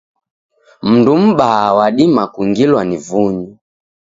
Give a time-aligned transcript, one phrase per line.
[0.89, 3.49] Mndu m'baa wadima kungilwa ni vunyu.